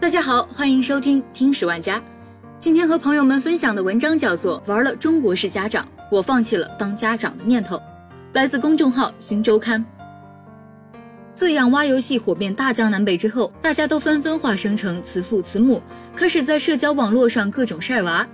[0.00, 2.02] 大家好，欢迎收听听十万家。
[2.58, 7.76] 今天和朋友们分享的文章叫做《玩了中国式家长，我放弃了当家长的念头》，
[8.32, 9.84] 来自公众号新周刊。
[11.34, 15.82] 自养蛙游戏火遍大江南北之后，大家都纷纷化身成慈父慈母，
[16.16, 18.26] 开始在社交网络上各种晒娃。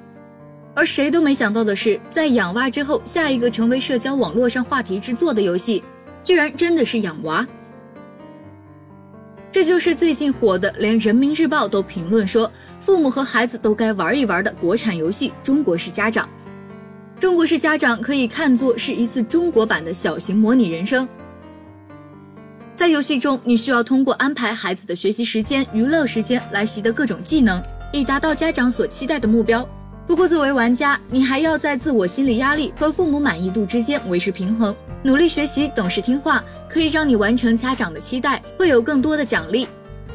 [0.72, 5.82] 而谁都没想到的是，在养蛙之后，下一个成为社交网络上话题之作的游戏，
[6.22, 7.44] 居然真的是养娃。
[9.56, 16.28] 这就是最近火的，连人民日报都评论说，父母和孩子都该玩一玩的国产游戏《中国式家长》。
[17.18, 21.08] 中国式家长可以看作是一次中国版的小型模拟人生。
[22.74, 27.58] 在游戏中，你需要通过安排孩子的学习时间、娱乐时间来习得各种技能，
[27.94, 29.66] 以达到家长所期待的目标。
[30.06, 34.76] 不过，作为玩家，你还要在自我心理压力和父母满意度之间维持平衡。
[35.06, 39.68] 努力学习，懂事听话，可以让你完成家长的期待，会有更多的奖励，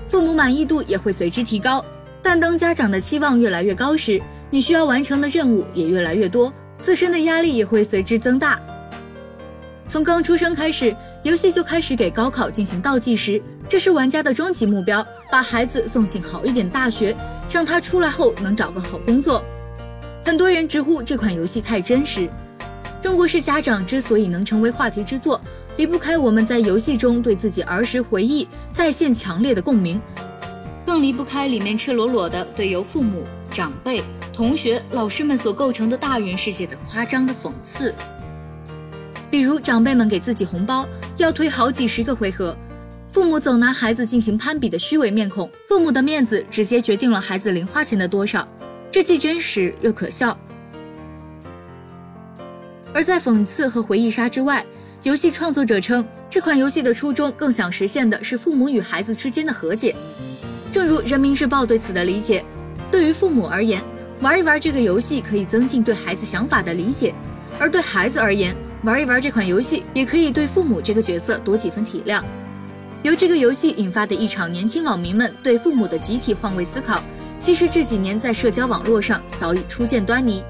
[0.05, 1.84] 父母满意度也会随之提高。
[2.22, 8.60] 但当家长的期望越来越高时，你需要完成的任务也越来越多，自身的压力也会随之增大。
[9.88, 17.16] 从刚出生开始，游戏就开始给高考进行倒计时，这是玩家的终极目标，把孩子送进好一点大学，
[17.49, 19.41] 让他出来后能找个好工作。
[20.26, 22.29] 很多人直呼这款游戏太真实。
[23.12, 25.40] 中国式家长之所以能成为话题之作，
[25.76, 30.01] 离不开我们在游戏中对自己儿时回忆再现强烈的共鸣，
[30.85, 34.01] 更离不开里面赤裸裸的对由父母、长辈、
[34.32, 37.93] 同学、老师们所构成的大人世界的夸张的讽刺。
[39.29, 42.55] 比如长辈们给自己红包要推好几十个回合，
[43.09, 48.48] 父母总拿孩子进行攀比的虚伪面孔，父母的面子直接决定了孩子零花钱的多少，
[48.89, 50.35] 这既真实又可笑。
[52.94, 54.66] 而在讽刺和回忆杀之外，
[55.04, 59.96] 游戏创作者称，这款游戏的初衷更想实现的是父母与孩子之间的和解。
[60.72, 62.44] 正如人民日报对此的理解，
[62.92, 63.82] 对于父母而言，
[64.19, 67.14] 玩一玩这个游戏可以增进对孩子想法的理解；
[67.58, 72.22] 而对孩子而言，玩一玩这款游戏也可以对父母这个角色多几分体谅。
[73.03, 77.01] 由这个游戏引发的一场年轻网民们对父母的集体换位思考，
[77.40, 80.44] 其实这几年在社交网络上早已初见端倪。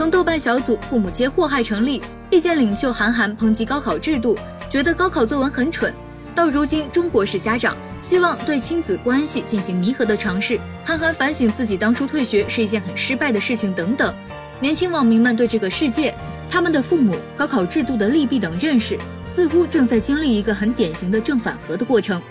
[0.00, 2.00] 从豆瓣小组“父母皆祸害”成立，
[2.30, 4.34] 意见领袖韩寒抨击高考制度，
[4.66, 5.94] 觉得高考作文很蠢，
[6.34, 14.14] 到如今中国式家长希望对亲子关系进行弥合的尝试，韩寒反省自己当初退学是一件很失败的事情等等。
[14.58, 16.14] 年轻网民们对这个世界、
[16.48, 22.22] 他们的父母、高考制度的利弊等认识，似乎正在经历一个很典型的正反合的过程。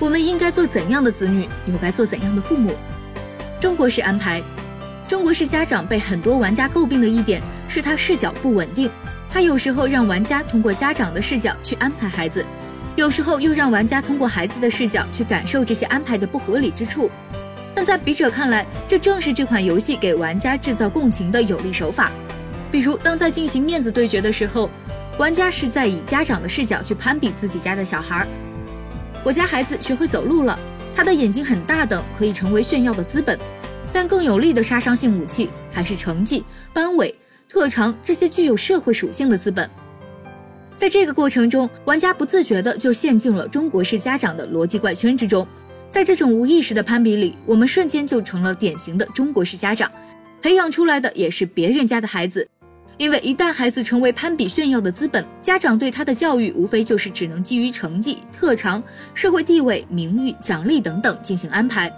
[0.00, 2.74] 我们应该做怎样的子女，又该做怎样的父母？
[3.60, 4.42] 中国式安排。
[5.10, 8.88] 中国式家长被很多玩家诟病的一点是，他视角不稳定。
[9.28, 12.46] 他有时候让玩家通过家长的视角去安排孩子，
[12.94, 17.10] 有时候又让玩家通过孩子的视角去感受这些安排的不合理之处。
[17.74, 22.12] 但在笔者看来，这正是这款游戏给玩家制造共情的有力手法。
[22.70, 24.70] 比如，当在进行面子对决的时候，
[25.18, 28.28] 玩家是在以家长的视角去攀比自己家的小孩儿。
[29.24, 30.56] 我家孩子学会走路了，
[30.94, 33.36] 他的眼睛很大等，可以成为炫耀的资本。
[33.92, 37.14] 但更有力的杀伤性武器还是成绩、班委、
[37.48, 39.68] 特长这些具有社会属性的资本。
[40.76, 45.46] 在这个过程中，玩家不自觉的就陷进了中国式家长的逻辑怪圈之中。
[45.90, 49.90] 在这种无意识的攀比里，我们瞬间就成了典型的中国式家长，
[50.40, 52.48] 培养出来的也是别人家的孩子。
[52.96, 58.82] 因为一旦孩子成为攀比炫耀的资本，家长对他的教育无非就是只能基于成绩、特长、
[59.14, 61.92] 社会地位、名誉、奖励等等进行安排。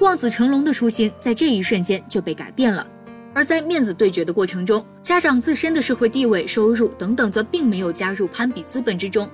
[0.00, 2.86] 望子成龙的初心在这一瞬间就被改变了，
[3.34, 9.28] 而在面子对决的过程中，家长自身的社会地位、收入等等则并没有加入攀比资本之中。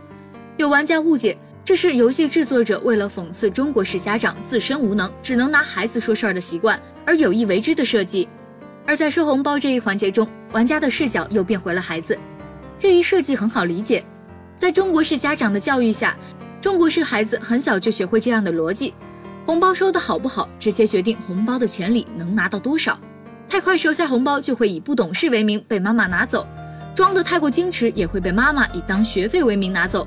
[0.57, 8.29] 有玩家误解这是游戏制作者为了讽刺中国式家长自身无能，只能拿孩子说事儿的习惯而有意为之的设计。
[8.87, 12.17] 而在收红包这一环节中，玩家的视角又变回了孩子。
[12.79, 14.05] 这一设计很好理解，
[14.57, 16.17] 在中国式家长的教育下，
[16.61, 18.93] 中国式孩子很小就学会这样的逻辑。
[19.45, 22.99] 红包收的好不好，直接决定红包的钱里能拿到多少。
[23.49, 26.47] 太快收下红包，就会以不懂事为名被妈妈拿走；
[26.95, 30.07] 装的太过矜持，也会被妈妈以当学费为名拿走。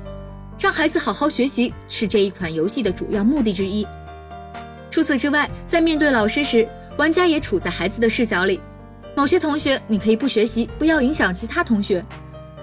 [0.58, 3.86] 让孩子好好学习是这一款游戏的主要目的之一。
[4.90, 6.66] 除此之外，在面对老师时，
[6.96, 8.58] 玩家也处在孩子的视角里。
[9.14, 12.02] 某些同学，你可以不学习，不要影响其他同学。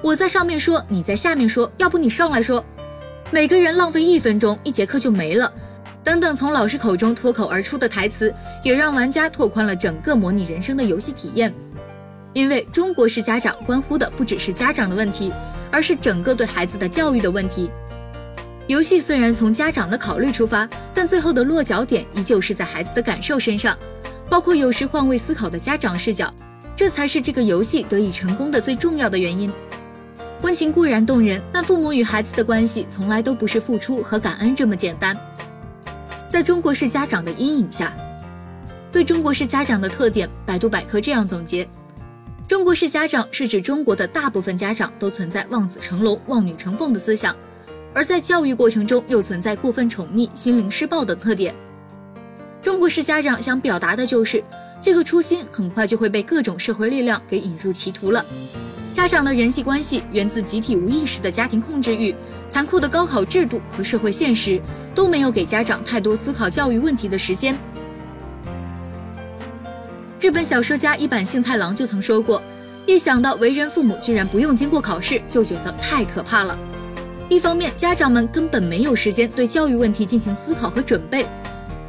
[0.01, 2.65] 我在上面说，你在下面说，要不你上来说。
[3.31, 5.53] 每个人浪费一分钟，一节课就没了。
[6.03, 11.53] 等等，从老师口中脱口而出的台词，也让玩家拓宽了整个模拟人生的游戏体验。
[12.33, 15.31] 因为中国式家长关乎的不只是家长的问题，
[15.71, 17.69] 而是整个对孩子的教育的问题。
[18.67, 23.77] 游戏虽然从家长的考虑出发，但最后的落脚点依旧是在孩子的感受身上，
[24.29, 26.33] 包括有时换位思考的家长视角，
[26.75, 29.51] 这才是这个游戏得以成功的最重要的原因。
[30.41, 35.15] 温情固然动人，但父母与孩子的关系从来都不是付出和感恩这么简单。
[36.33, 37.94] 在中国式家长的阴影下，
[38.91, 41.69] 对中国式家长的特点，百度百科这样总结：
[42.47, 47.35] 中国式家长是指中国的大部分家长都存在望子成龙、望女成凤的思想。
[47.94, 51.53] 而在教育过程中又存在过分宠溺、心灵施暴等特点。
[52.63, 54.44] 中国式家长想表达的就是，
[54.81, 58.25] 这个初心很快就会被各种社会力量给引入歧途了。
[58.93, 62.15] 家长的人际关系源自集体无意识的家庭控制欲，
[62.47, 64.61] 残酷的高考制度和社会现实
[64.93, 67.57] 都没有给家长太多思考教育问题的时间。
[70.21, 72.39] 日本小说家一坂幸太郎就曾说过
[72.85, 76.55] ：“一想到为人父母居然不用经过考试，就觉得太可怕了。”
[77.29, 81.25] 一方面，家长们根本没有时间对教育问题进行思考和准备；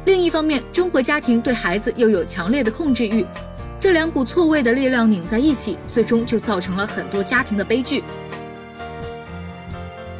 [0.05, 3.23] 另一方面，中国家庭对孩子又有强烈的控制欲，
[3.85, 8.03] 这两股错位的力量拧在一起，最终就造成了很多家庭的悲剧。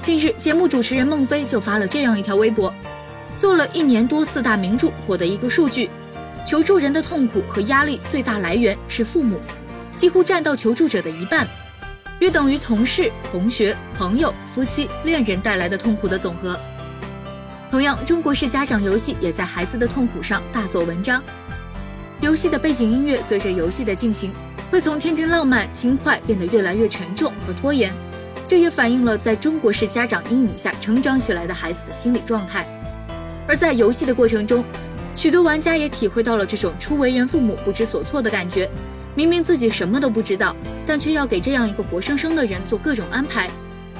[0.04, 2.72] 近日，节目主持人孟非就发了这样一条微博：
[3.40, 5.90] 做了一年多四大名著，获得一个数据，
[6.46, 9.40] 求助人的痛苦和压力最大来源是父母，
[9.98, 11.48] 几乎占到求助者的一半。
[12.20, 16.56] 约等于同事、同学、朋友、夫妻、恋人带来的痛苦的总和。
[17.72, 21.20] 同样，中国式家长游戏也在孩子的痛苦上大做文章。
[22.22, 24.32] 游戏的背景音乐随着游戏的进行，
[24.72, 27.94] 会从天真浪漫、轻快变得越来越沉重和拖延。
[28.48, 32.66] 这也反映了在中国式家长阴影下成长起来的孩子的心理状态。
[33.48, 34.64] 而在游戏的过程中，
[35.16, 38.70] 许多玩家也体会到了这种初为人父母不知所措的感觉。
[39.14, 43.50] 明明自己什么都不知道，但却要给这样一个活生生的人做各种安排。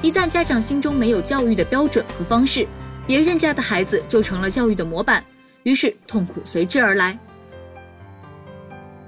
[0.02, 2.66] 一旦家长心中没有教育的标准和方式，
[3.06, 5.24] 别人家的孩子就成了教育的模板，
[5.62, 7.18] 于是痛苦随之而来。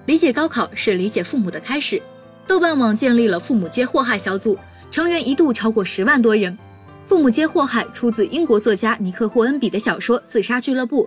[0.08, 2.00] 理解高考是理解父母的开始。
[2.46, 4.56] 豆瓣网建立了“父母皆祸害”小组，
[4.90, 6.56] 成员一度超过十万多人。
[7.06, 11.04] “父母皆祸害”出自英国作家尼克·霍恩比的小说《自杀俱乐部》。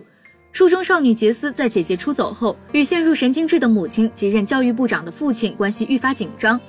[0.52, 6.60] 书中少女杰斯在姐姐出走后，与陷入神经质的母亲及任教育部长的父亲关系愈发紧张。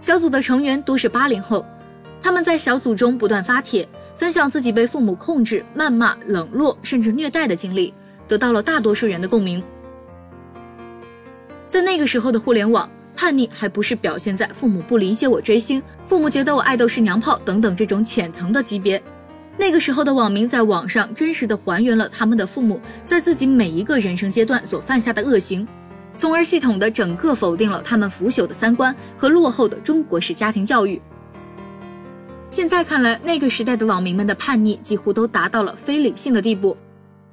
[0.00, 1.62] 小组的成员都是八零后，
[2.22, 3.86] 他们在小组中不断发帖，
[4.16, 7.92] 分享自己被父母控制、谩骂、冷落甚至虐待的经历，
[8.26, 9.62] 得到了大多数人的共鸣。
[11.76, 19.02] 在那个时候的互联网，叛逆还不是表现在父母不理解我追星、父母觉得我爱豆是娘炮等等这种浅层的级别。
[19.58, 25.68] 那个时候的网民在网上真实的还原了他们的父母在自己每一个人生阶段所犯下的恶行，
[26.16, 30.98] 从而系统的整个否定了他们腐朽的三观和落后的中国式家庭教育。
[32.48, 36.74] 现在看来，那个时代的网民们的叛逆几乎都达到了非理性的地步，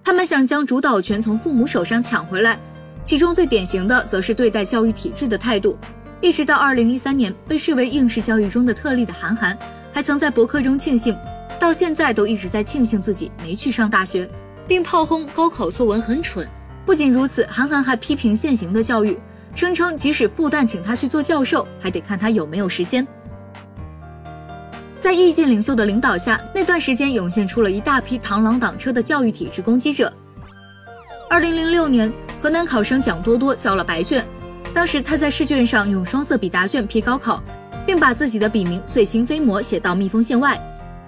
[0.03, 2.59] 他们想将主导权从父母手上抢回来，
[3.03, 5.77] 其中最典型的则是对待教育体制的态度。
[6.21, 9.57] 一直到二零一三年，被视为应试教育中的特例的韩寒，
[9.91, 11.15] 还曾在博客中庆幸。
[11.59, 14.29] 到现在都一直在庆幸自己没去上大学，
[14.67, 16.47] 并炮轰高考作文很蠢。
[16.85, 19.17] 不仅如此，韩寒还批评现行的教育，
[19.53, 23.05] 声称即使复旦请他去做教授，还得看他有没有时间。
[24.99, 30.11] 在意见领袖的领导下，那段时间涌现出了一大批螳螂挡车的教育体制攻击者。
[31.33, 34.23] 二零零六年，河南考生蒋多多交了白卷，
[34.71, 37.41] 当时他在试卷上用双色笔答卷批高考，
[37.87, 40.55] 并把自己的笔名“碎星飞魔”写到密封线外。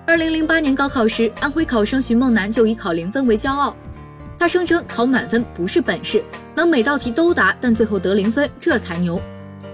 [0.04, 3.78] 二零零八年高考时，安徽考生徐梦楠就以考零分为骄傲。
[4.40, 6.24] 他声称考满分不是本事，
[6.56, 9.22] 能每道题都答，但最后得零分，这才牛。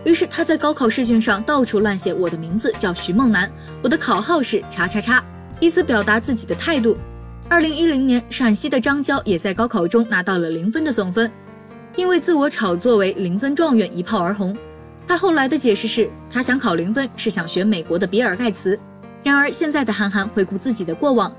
[0.04, 3.50] 于是他在高考试卷上到处乱写我的名字叫徐梦楠，
[3.82, 5.24] 我的考号是叉叉叉，
[5.62, 6.98] 以此表达自己的态度。
[7.52, 11.30] 二零一零年，陕西的张娇也在高考中拿到了零分的总分，
[11.98, 14.58] 因为自我炒作为零分状元一炮而红。
[15.06, 18.80] 他后来的解释是，他想考零分是想学美国的比尔盖茨。
[19.22, 21.30] 然而，现在的韩寒回顾自己的过往，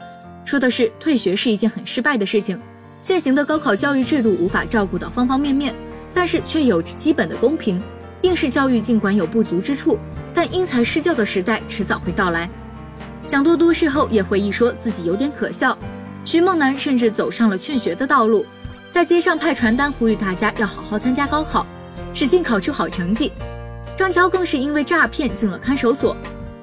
[0.44, 2.60] 说的是退学是一件很失败的事情。
[3.00, 5.74] 现行的高考教育制度无法照顾到方方面面，
[6.12, 7.82] 但是却有着基本的公平。
[8.20, 9.98] 应试教育尽管有不足之处，
[10.34, 12.50] 但因材施教的时代迟早会到来。
[13.26, 15.74] 蒋多多事后也回忆说自己有点可笑。
[16.24, 18.46] 徐梦楠甚至走上了劝学的道路，
[18.88, 21.66] 在街上派传单呼吁大家要好好参加高考，
[22.14, 23.32] 使劲考出好成绩。
[23.96, 26.16] 张乔更是因为诈骗进了看守所。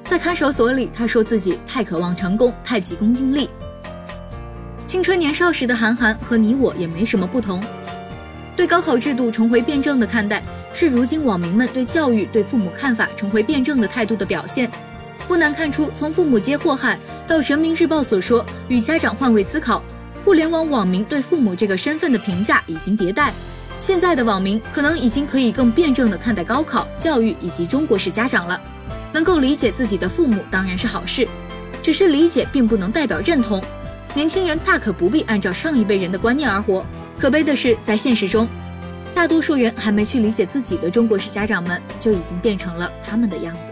[0.04, 3.50] 在看守所里，他说自己太渴望成功，太急功近利。
[4.88, 7.64] 青春年少时的韩寒和你我也没什么不同，
[8.56, 10.42] 对高考制度重回辩证的看待，
[10.74, 14.72] 是如今网民们对教育、对父母看法重回辩证的态度的表现。
[15.30, 19.84] 不难看出，从父母皆祸害到人民日报所说与家长换位思考，
[20.26, 23.32] 互联网网民对父母这个身份的评价已经迭代。
[23.80, 28.60] 现在的网民可能已经可以更辩证地看待高考、教育以及中国式家长了。
[29.14, 31.28] 能够理解自己的父母当然是好事，
[31.84, 33.64] 只是理解并不能代表认同。
[34.16, 36.84] 年轻人大可不必按照上一辈人的观念而活。
[37.20, 38.48] 可悲的是，在现实中，
[39.14, 43.72] 大多数人还没去理解自己的中国式家长们，就已经变成了他们的样子。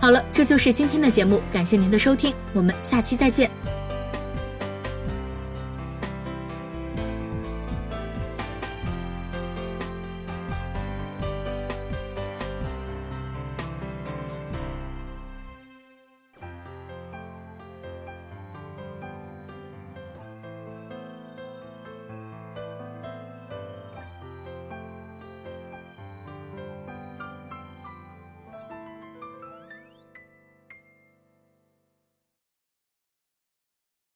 [0.00, 3.50] 好了，这就是今天的节目，感谢您的收听，我们下期再见。